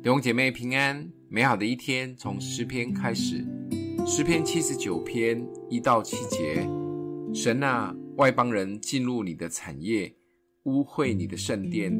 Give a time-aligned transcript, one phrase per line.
[0.00, 3.44] 弟兄姐妹平安，美好的一天从诗篇开始。
[4.06, 6.68] 诗篇七十九篇一到七节：
[7.34, 10.14] 神啊，外邦人进入你的产业，
[10.62, 11.92] 污秽你的圣殿，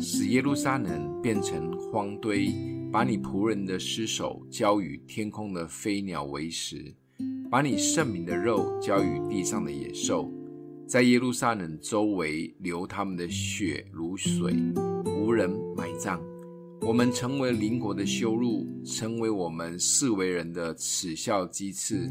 [0.00, 2.52] 使耶路撒冷变成荒堆，
[2.90, 6.92] 把你仆人的尸首交与天空的飞鸟为食，
[7.48, 10.28] 把你圣明的肉交与地上的野兽，
[10.88, 14.56] 在耶路撒冷周围流他们的血如水，
[15.06, 16.20] 无人埋葬。
[16.86, 22.06] 我们成为邻国的羞辱，成为我们四围人的耻笑讥刺。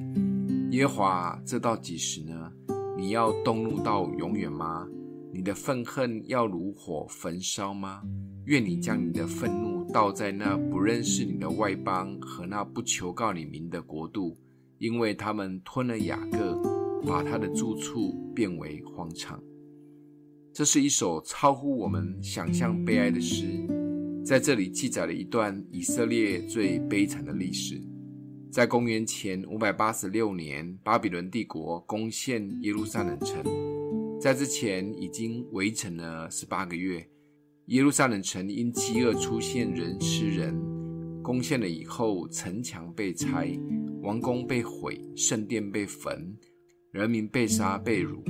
[0.72, 2.52] 耶和华，这到几时呢？
[2.98, 4.88] 你要动怒到永远吗？
[5.32, 8.02] 你的愤恨要如火焚烧吗？
[8.46, 14.35] 愿你将你的愤怒倒在那不认识你的外邦和那不求告你名的国度，
[14.80, 16.60] 因为他们吞了雅各，
[17.05, 19.40] 把他的住处变为荒场。
[20.52, 23.68] 这是一首超乎我们想象悲哀的诗。
[24.26, 27.82] 在这里记载了一段以色列最悲惨的历史。
[28.49, 33.44] 在公元前五百八十六年，巴比伦帝国攻陷耶路撒冷城，
[34.21, 37.05] 在之前已经围城了十八个月。
[37.66, 40.55] 耶路撒冷城因饥饿出现人吃人，
[41.21, 43.51] 攻陷了以后，城墙被拆，
[44.01, 46.34] 王宫被毁，圣殿被焚，
[46.91, 48.24] 人民被杀被辱，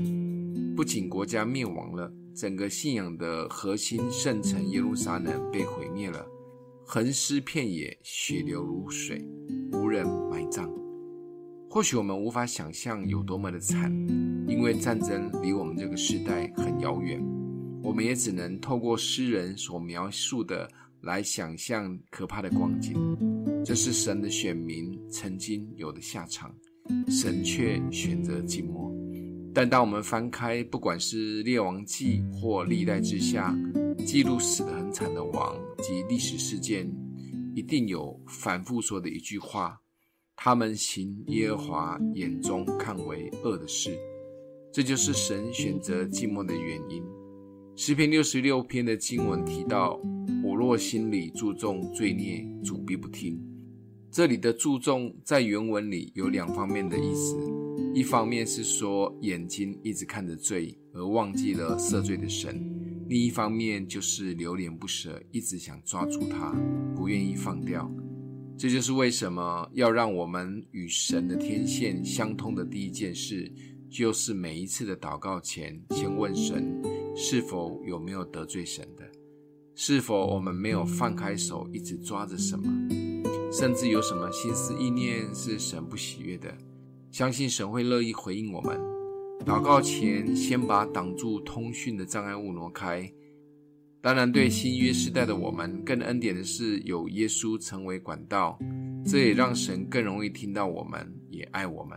[0.75, 2.11] 不仅国家灭亡了。
[2.35, 6.25] 整个信仰的核心圣城耶路撒冷被毁灭了，
[6.83, 9.23] 横尸遍野，血流如水，
[9.71, 10.67] 无人埋葬。
[11.69, 13.91] 或许我们无法想象有多么的惨，
[14.47, 17.23] 因为战争离我们这个时代很遥远。
[17.83, 20.69] 我们也只能透过诗人所描述的
[21.01, 22.95] 来想象可怕的光景。
[23.63, 26.55] 这是神的选民曾经有的下场，
[27.09, 28.92] 神却选择静默。
[29.53, 33.51] 但当我们翻开，不管是《列王记》或《历代志下》，
[34.03, 36.91] 记录死得很惨的王及历史事件，
[37.53, 39.79] 一定有反复说的一句话：
[40.35, 43.95] 他们行耶和华眼中看为恶的事。
[44.71, 47.03] 这就是神选择寂寞的原因。
[47.75, 49.99] 诗篇六十六篇的经文提到
[50.43, 53.39] ：“我若心里注重罪孽，主必不听。”
[54.09, 57.52] 这里的“注重”在原文里有两方面的意思。
[57.93, 62.59] 一方面是说眼睛一直看着罪而忘记了赦罪的神，
[63.07, 66.51] 另一方面就是流连不舍，一直想抓住他，
[66.95, 67.89] 不愿意放掉。
[68.57, 73.51] 这就是为什么要让我们与神的天线相通的第一件事，
[73.89, 76.81] 就是每一次的祷告前，先问神
[77.15, 79.03] 是否有没有得罪神的，
[79.75, 82.65] 是否我们没有放开手一直抓着什么，
[83.51, 86.55] 甚至有什么心思意念是神不喜悦的。
[87.13, 88.75] 相信神会乐意回应我们。
[89.45, 93.07] 祷告前，先把挡住通讯的障碍物挪开。
[94.01, 98.57] 当然，对新约时代的我们，更恩典的是有耶稣成为管道，
[99.05, 101.95] 这也让神更容易听到我们，也爱我们。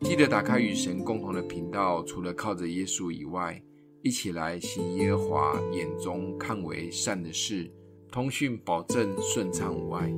[0.00, 3.62] 记得打开与神共同的频道，除了靠着耶稣以外，
[4.02, 7.70] 一起来行耶和华眼中看为善的事，
[8.10, 10.10] 通讯保证顺畅无碍。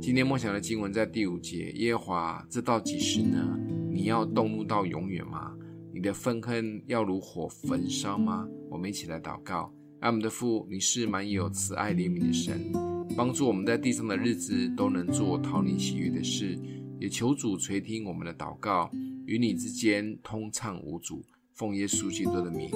[0.00, 3.58] 今天梦想的经文在第五节，耶和华，这到几时呢？
[3.92, 5.54] 你要动怒到永远吗？
[5.92, 8.48] 你的愤恨要如火焚烧吗？
[8.70, 12.72] 我们一起来祷告，爱我们的父，你是满有慈爱怜悯的神，
[13.14, 16.58] 帮助我们在地上的日子都能做讨你喜悦的事，
[16.98, 18.90] 也求主垂听我们的祷告，
[19.26, 21.22] 与你之间通畅无阻，
[21.52, 22.70] 奉耶稣基督的名，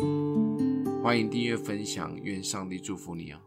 [1.02, 3.38] 欢迎订阅分享，愿上帝祝福你哦。